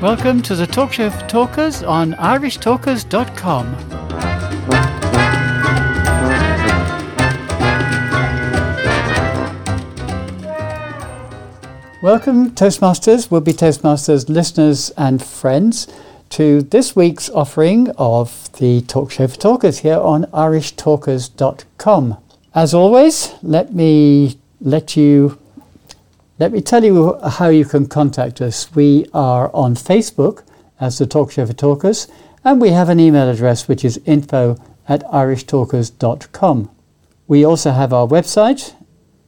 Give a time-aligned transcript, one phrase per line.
[0.00, 3.72] Welcome to the Talk Show for Talkers on irishtalkers.com.
[12.02, 15.86] Welcome, Toastmasters, will be Toastmasters listeners and friends,
[16.30, 22.16] to this week's offering of the Talk Show for Talkers here on irishtalkers.com.
[22.54, 25.38] As always, let me let you
[26.40, 28.74] let me tell you how you can contact us.
[28.74, 30.42] We are on Facebook
[30.80, 32.08] as the Talk Show for Talkers,
[32.42, 34.56] and we have an email address which is info
[34.88, 36.70] at irishtalkers.com.
[37.28, 38.74] We also have our website,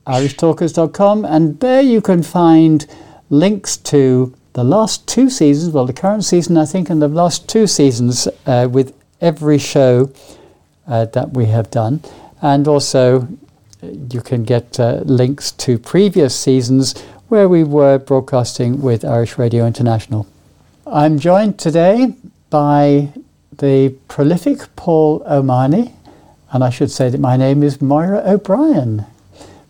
[0.06, 2.86] irishtalkers.com, and there you can find
[3.28, 7.46] links to the last two seasons, well, the current season, I think, and the last
[7.46, 10.10] two seasons uh, with every show
[10.86, 12.00] uh, that we have done.
[12.40, 13.28] And also,
[13.82, 16.98] you can get uh, links to previous seasons
[17.28, 20.26] where we were broadcasting with Irish Radio International.
[20.86, 22.14] I'm joined today
[22.50, 23.12] by
[23.58, 25.94] the prolific Paul O'Mahony,
[26.52, 29.06] and I should say that my name is Moira O'Brien.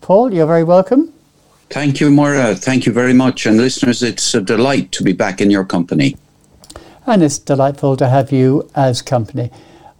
[0.01, 1.11] Paul, you're very welcome.
[1.69, 2.55] Thank you, Moira.
[2.55, 3.45] Thank you very much.
[3.45, 6.17] And listeners, it's a delight to be back in your company.
[7.07, 9.49] And it's delightful to have you as company.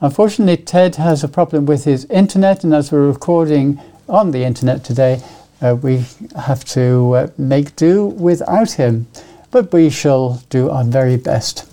[0.01, 4.83] Unfortunately, Ted has a problem with his internet, and as we're recording on the internet
[4.83, 5.21] today,
[5.61, 9.07] uh, we have to uh, make do without him.
[9.51, 11.69] But we shall do our very best.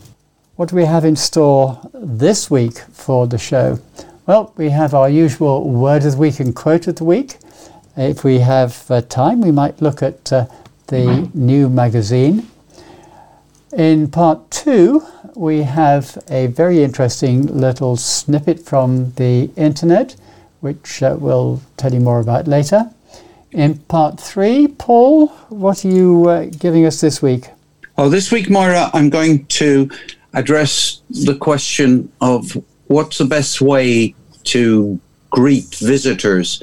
[0.57, 3.79] What do we have in store this week for the show?
[4.27, 7.39] Well, we have our usual word of the week and quote of the week.
[7.97, 10.47] If we have uh, time, we might look at uh,
[10.89, 12.49] the new magazine.
[13.73, 15.03] In part two,
[15.35, 20.17] we have a very interesting little snippet from the internet,
[20.61, 22.91] which uh, we'll tell you more about later.
[23.53, 27.49] In part three, Paul, what are you uh, giving us this week?
[27.97, 29.91] Well, this week, Moira, I'm going to
[30.33, 32.57] address the question of
[32.87, 35.01] what's the best way to
[35.31, 36.63] greet visitors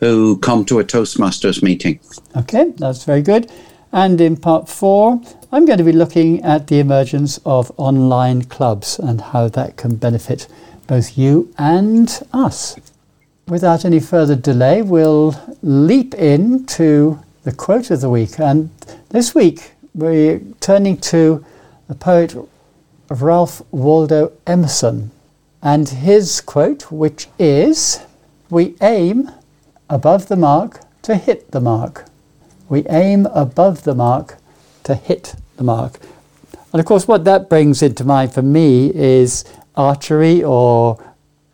[0.00, 2.00] who come to a Toastmasters meeting.
[2.36, 3.50] Okay, that's very good.
[3.92, 5.20] And in part four,
[5.52, 9.96] I'm going to be looking at the emergence of online clubs and how that can
[9.96, 10.48] benefit
[10.86, 12.76] both you and us.
[13.52, 18.40] Without any further delay, we'll leap into the quote of the week.
[18.40, 18.70] And
[19.10, 21.44] this week, we're turning to
[21.86, 22.34] the poet
[23.10, 25.10] Ralph Waldo Emerson
[25.60, 28.00] and his quote, which is
[28.48, 29.30] We aim
[29.90, 32.06] above the mark to hit the mark.
[32.70, 34.38] We aim above the mark
[34.84, 36.00] to hit the mark.
[36.72, 39.44] And of course, what that brings into mind for me is
[39.76, 40.98] archery or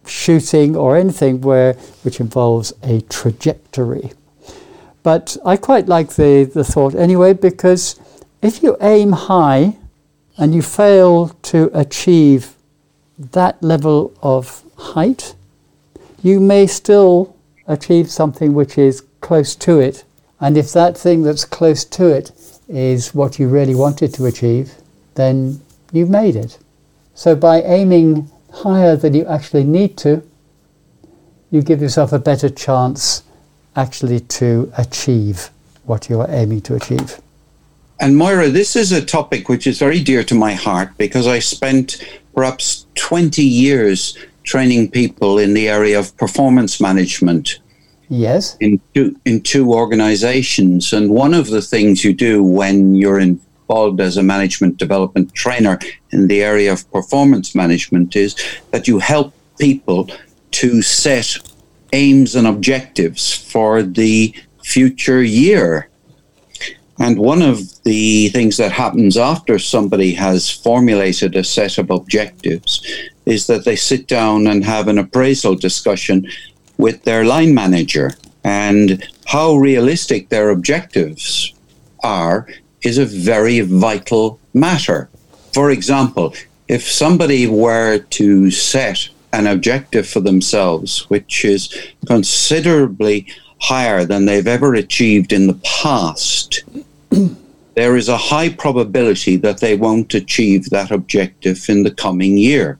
[0.09, 4.13] shooting or anything where which involves a trajectory.
[5.03, 7.99] But I quite like the, the thought anyway because
[8.43, 9.77] if you aim high
[10.37, 12.55] and you fail to achieve
[13.19, 15.35] that level of height,
[16.23, 17.37] you may still
[17.67, 20.05] achieve something which is close to it.
[20.41, 22.31] And if that thing that's close to it
[22.69, 24.75] is what you really wanted to achieve,
[25.15, 25.61] then
[25.93, 26.59] you've made it.
[27.15, 30.23] So by aiming higher than you actually need to,
[31.51, 33.23] you give yourself a better chance
[33.77, 35.51] actually to achieve
[35.85, 37.21] what you are aiming to achieve.
[38.01, 41.41] And Moira, this is a topic which is very dear to my heart because I
[41.41, 42.05] spent
[42.35, 47.59] perhaps 20 years training people in the area of performance management.
[48.09, 48.57] Yes.
[48.61, 50.93] In two, in two organizations.
[50.93, 53.19] And one of the things you do when you're
[53.69, 55.79] involved as a management development trainer
[56.11, 58.34] in the area of performance management is
[58.71, 60.09] that you help people
[60.51, 61.37] to set
[61.93, 64.34] aims and objectives for the
[64.65, 65.89] future year.
[66.99, 72.83] And one of the things that happens after somebody has formulated a set of objectives
[73.27, 76.26] is that they sit down and have an appraisal discussion
[76.79, 78.12] with their line manager.
[78.44, 81.53] And how realistic their objectives
[82.03, 82.47] are
[82.83, 85.09] is a very vital matter.
[85.53, 86.35] For example,
[86.69, 91.75] if somebody were to set an objective for themselves, which is
[92.07, 93.27] considerably
[93.61, 96.63] higher than they've ever achieved in the past,
[97.75, 102.79] there is a high probability that they won't achieve that objective in the coming year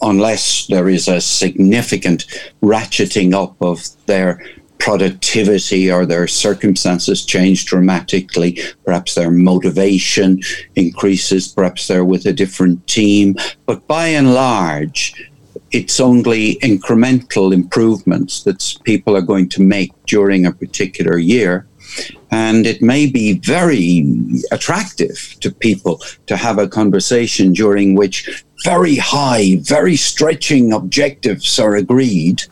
[0.00, 2.26] unless there is a significant
[2.62, 4.42] ratcheting up of their
[4.78, 8.58] productivity or their circumstances change dramatically.
[8.84, 10.40] Perhaps their motivation
[10.76, 13.36] increases, perhaps they're with a different team.
[13.66, 15.14] But by and large,
[15.70, 21.66] it's only incremental improvements that people are going to make during a particular year.
[22.30, 24.04] And it may be very
[24.52, 31.76] attractive to people to have a conversation during which very high, very stretching objectives are
[31.76, 32.42] agreed.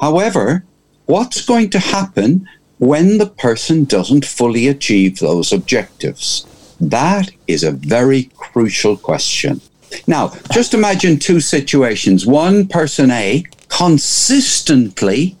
[0.00, 0.64] However,
[1.10, 2.48] what's going to happen
[2.78, 6.46] when the person doesn't fully achieve those objectives?
[6.80, 9.60] That is a very crucial question.
[10.06, 12.26] Now, just imagine two situations.
[12.26, 15.36] One person A consistently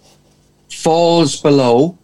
[0.68, 1.96] falls below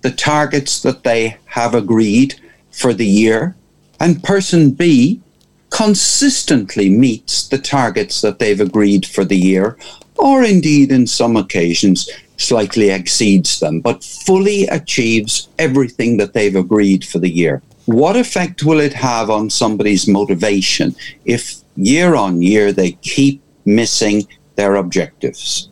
[0.00, 2.40] the targets that they have agreed
[2.70, 3.54] for the year,
[4.00, 5.20] and person B
[5.68, 9.76] consistently meets the targets that they've agreed for the year,
[10.16, 12.08] or indeed in some occasions
[12.40, 17.62] slightly exceeds them, but fully achieves everything that they've agreed for the year.
[17.86, 20.94] What effect will it have on somebody's motivation
[21.24, 24.26] if year on year they keep missing
[24.56, 25.68] their objectives?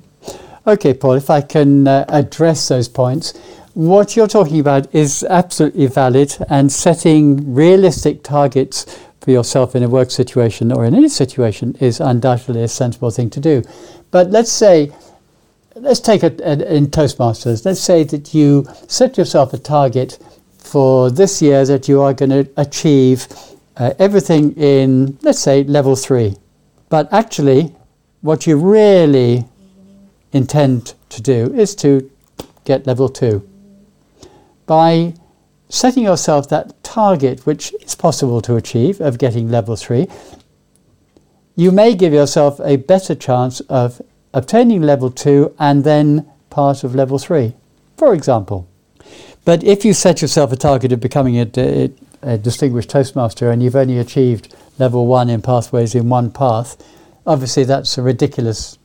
[0.67, 3.37] Okay, Paul, if I can uh, address those points.
[3.75, 8.85] What you're talking about is absolutely valid, and setting realistic targets
[9.21, 13.31] for yourself in a work situation or in any situation is undoubtedly a sensible thing
[13.31, 13.62] to do.
[14.11, 14.91] But let's say,
[15.81, 20.19] let's take it in Toastmasters, let's say that you set yourself a target
[20.59, 23.27] for this year that you are going to achieve
[23.77, 26.37] uh, everything in, let's say, level three.
[26.89, 27.75] But actually,
[28.21, 29.45] what you really
[30.33, 32.11] intend to do is to
[32.65, 33.49] get level two.
[34.67, 35.15] By
[35.69, 40.09] setting yourself that target, which is possible to achieve, of getting level three,
[41.57, 44.01] you may give yourself a better chance of
[44.38, 47.55] obtaining level two and then part of level three,
[47.96, 48.67] for example.
[49.44, 51.90] But if you set yourself a target of becoming a, a,
[52.23, 56.76] a distinguished Toastmaster and you've only achieved level one in pathways in one path,
[57.26, 58.79] obviously that's a ridiculous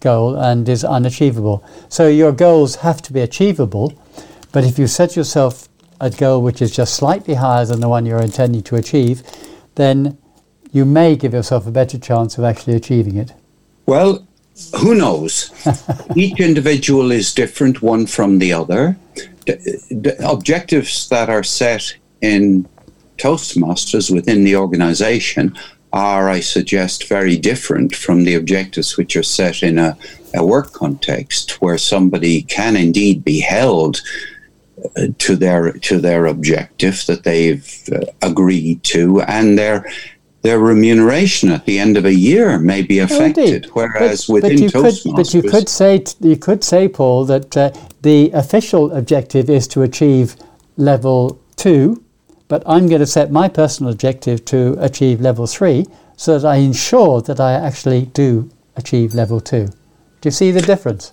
[0.00, 1.64] goal and is unachievable.
[1.88, 3.94] So your goals have to be achievable,
[4.52, 5.68] but if you set yourself
[6.00, 9.22] a goal which is just slightly higher than the one you're intending to achieve,
[9.76, 10.18] then
[10.72, 13.32] you may give yourself a better chance of actually achieving it.
[13.86, 14.26] Well,
[14.80, 15.50] who knows?
[16.16, 18.96] Each individual is different one from the other.
[19.46, 22.68] The, objectives that are set in
[23.18, 25.56] Toastmasters within the organization
[25.92, 29.96] are, I suggest, very different from the objectives which are set in a,
[30.34, 34.00] a work context where somebody can indeed be held
[34.96, 39.86] uh, to their to their objective that they've uh, agreed to and their
[40.42, 43.66] their remuneration at the end of a year may be affected.
[43.72, 47.56] Whereas but, within but Toastmasters, could, but you could say you could say, Paul, that
[47.56, 47.70] uh,
[48.02, 50.36] the official objective is to achieve
[50.76, 52.04] level two,
[52.48, 55.86] but I'm going to set my personal objective to achieve level three
[56.16, 59.66] so that I ensure that I actually do achieve level two.
[60.20, 61.12] Do you see the difference?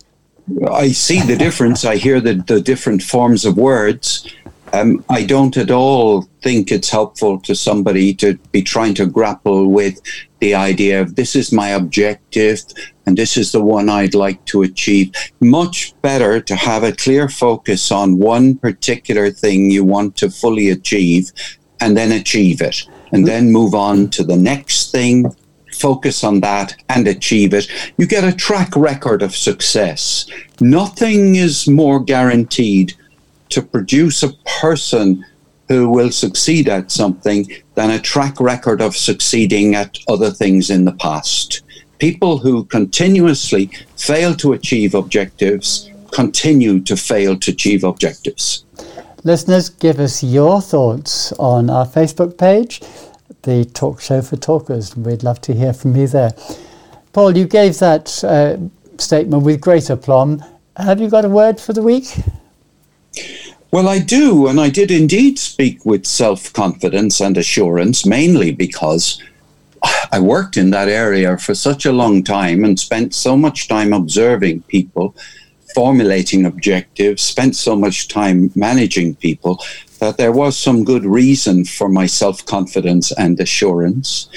[0.72, 1.86] I see the difference.
[1.86, 4.28] I hear the, the different forms of words.
[4.74, 9.68] Um, I don't at all think it's helpful to somebody to be trying to grapple
[9.68, 10.00] with
[10.40, 12.62] the idea of this is my objective
[13.06, 15.12] and this is the one I'd like to achieve.
[15.40, 20.70] Much better to have a clear focus on one particular thing you want to fully
[20.70, 21.32] achieve
[21.82, 25.26] and then achieve it and then move on to the next thing
[25.80, 30.30] focus on that and achieve it, you get a track record of success.
[30.60, 32.94] Nothing is more guaranteed
[33.50, 35.26] to produce a person
[35.68, 40.84] who will succeed at something than a track record of succeeding at other things in
[40.86, 41.62] the past.
[42.00, 48.66] People who continuously fail to achieve objectives continue to fail to achieve objectives.
[49.24, 52.82] Listeners, give us your thoughts on our Facebook page,
[53.44, 54.96] the Talk Show for Talkers.
[54.96, 56.32] We'd love to hear from you there.
[57.14, 58.58] Paul, you gave that uh,
[58.98, 60.44] statement with great aplomb.
[60.78, 62.16] Have you got a word for the week?
[63.72, 69.22] Well, I do, and I did indeed speak with self confidence and assurance, mainly because
[70.12, 73.94] I worked in that area for such a long time and spent so much time
[73.94, 75.16] observing people,
[75.76, 79.64] formulating objectives, spent so much time managing people
[80.00, 84.30] that there was some good reason for my self confidence and assurance.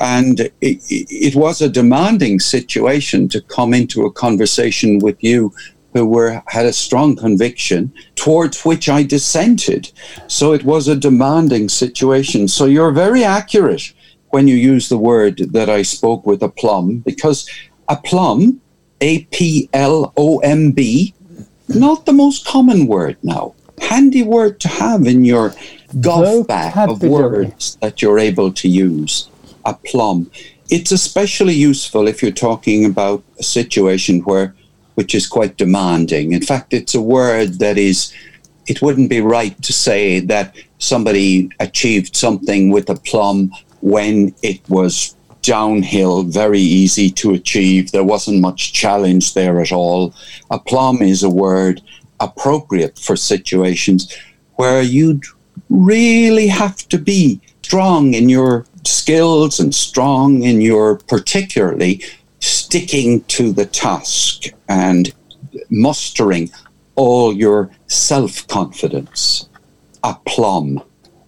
[0.00, 5.54] And it, it, was a demanding situation to come into a conversation with you
[5.94, 9.90] who were had a strong conviction towards which I dissented.
[10.26, 12.48] So it was a demanding situation.
[12.48, 13.94] So you're very accurate
[14.30, 17.48] when you use the word that I spoke with aplomb, because
[17.88, 18.60] aplomb,
[19.00, 21.14] A P L O M B,
[21.68, 23.54] not the most common word now.
[23.80, 25.54] Handy word to have in your
[26.00, 29.28] golf bag of words that you're able to use.
[29.64, 30.30] Aplomb.
[30.70, 34.54] It's especially useful if you're talking about a situation where
[34.94, 36.32] which is quite demanding.
[36.32, 38.12] In fact, it's a word that is
[38.66, 45.16] it wouldn't be right to say that somebody achieved something with aplomb when it was
[45.42, 47.92] downhill, very easy to achieve.
[47.92, 50.14] There wasn't much challenge there at all.
[50.50, 51.82] Aplomb is a word
[52.20, 54.16] appropriate for situations
[54.56, 55.24] where you'd
[55.68, 62.02] really have to be strong in your skills and strong in your particularly
[62.74, 65.14] sticking to the task and
[65.70, 66.50] mustering
[66.96, 69.48] all your self confidence.
[70.02, 70.82] Aplomb.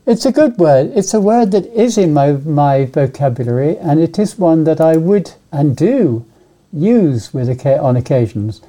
[0.06, 0.90] It's a good word.
[0.96, 4.96] It's a word that is in my, my vocabulary, and it is one that I
[4.96, 6.26] would and do
[6.72, 8.60] use with on occasions.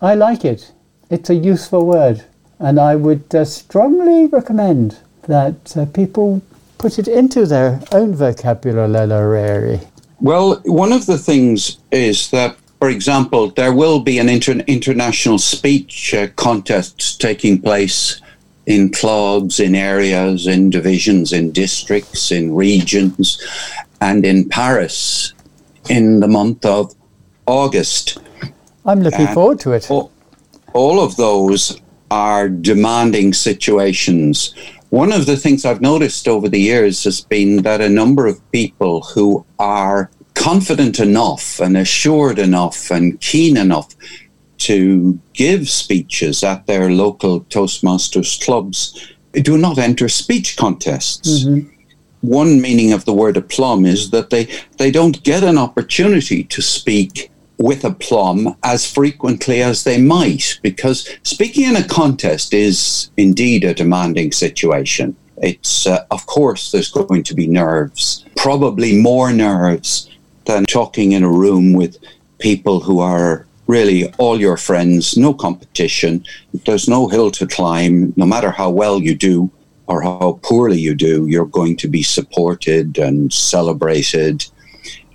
[0.00, 0.70] I like it.
[1.10, 2.22] It's a useful word,
[2.60, 6.42] and I would uh, strongly recommend that uh, people
[6.78, 9.80] put it into their own vocabulary.
[10.20, 15.38] Well, one of the things is that, for example, there will be an inter- international
[15.38, 18.20] speech uh, contest taking place
[18.66, 23.42] in clubs, in areas, in divisions, in districts, in regions,
[24.00, 25.32] and in Paris
[25.88, 26.94] in the month of
[27.46, 28.18] August.
[28.84, 29.90] I'm looking and forward to it.
[29.90, 30.12] All,
[30.72, 34.54] all of those are demanding situations.
[34.90, 38.50] One of the things I've noticed over the years has been that a number of
[38.50, 43.94] people who are confident enough and assured enough and keen enough
[44.58, 51.44] to give speeches at their local Toastmasters clubs do not enter speech contests.
[51.44, 51.68] Mm-hmm.
[52.22, 56.60] One meaning of the word aplomb is that they, they don't get an opportunity to
[56.60, 63.64] speak with aplomb as frequently as they might, because speaking in a contest is indeed
[63.64, 65.14] a demanding situation.
[65.36, 70.10] It's, uh, of course, there's going to be nerves, probably more nerves
[70.46, 71.98] than talking in a room with
[72.38, 76.24] people who are really all your friends, no competition.
[76.64, 78.14] There's no hill to climb.
[78.16, 79.50] No matter how well you do
[79.86, 84.46] or how poorly you do, you're going to be supported and celebrated.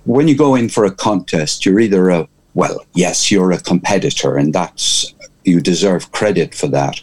[0.04, 4.36] When you go in for a contest, you're either a, well, yes, you're a competitor,
[4.36, 7.00] and that's, you deserve credit for that.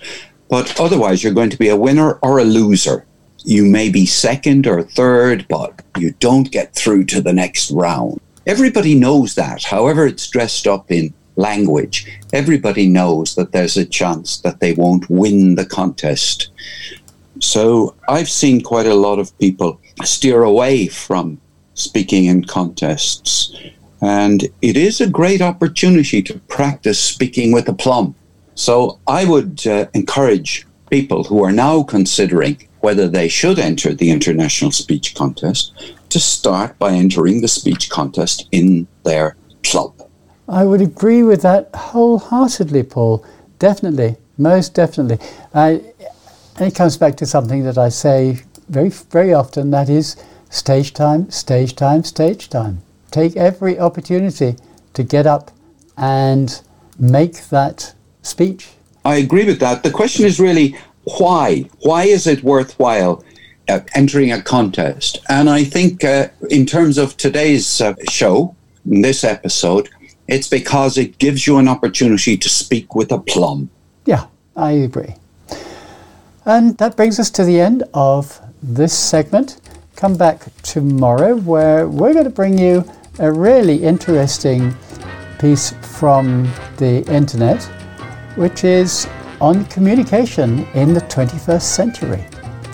[0.50, 3.06] But otherwise, you're going to be a winner or a loser.
[3.46, 8.20] You may be second or third, but you don't get through to the next round.
[8.48, 14.38] Everybody knows that, however, it's dressed up in language, everybody knows that there's a chance
[14.40, 16.50] that they won't win the contest.
[17.40, 21.40] So I've seen quite a lot of people steer away from
[21.76, 23.56] speaking in contests.
[24.04, 28.16] And it is a great opportunity to practice speaking with aplomb.
[28.54, 34.12] So I would uh, encourage people who are now considering whether they should enter the
[34.12, 39.94] International Speech Contest to start by entering the speech contest in their club.
[40.50, 43.26] I would agree with that wholeheartedly, Paul.
[43.58, 45.26] Definitely, most definitely.
[45.54, 45.82] I,
[46.58, 50.18] and it comes back to something that I say very, very often that is
[50.50, 52.82] stage time, stage time, stage time.
[53.14, 54.56] Take every opportunity
[54.96, 55.52] to get up
[55.96, 56.60] and
[56.98, 57.94] make that
[58.24, 58.70] speech.
[59.06, 59.84] I agree with that.
[59.84, 60.76] The question is really
[61.20, 61.70] why?
[61.82, 63.24] Why is it worthwhile
[63.70, 65.20] uh, entering a contest?
[65.30, 68.56] And I think, uh, in terms of today's uh, show,
[68.90, 69.90] in this episode,
[70.28, 73.70] it's because it gives you an opportunity to speak with aplomb.
[74.06, 75.18] Yeah, I agree.
[76.46, 79.62] And that brings us to the end of this segment.
[79.96, 82.84] Come back tomorrow where we're going to bring you
[83.20, 84.76] a really interesting
[85.40, 87.62] piece from the internet,
[88.36, 89.08] which is
[89.40, 92.26] on communication in the 21st century.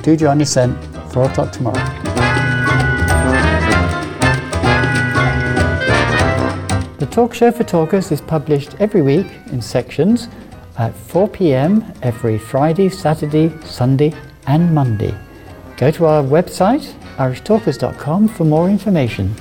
[0.01, 0.79] Do join us then,
[1.09, 1.83] 4 o'clock tomorrow.
[6.99, 10.29] The talk Show for Talkers is published every week in sections
[10.77, 14.13] at 4 pm every Friday, Saturday, Sunday,
[14.47, 15.13] and Monday.
[15.75, 19.35] Go to our website, irishtalkers.com, for more information.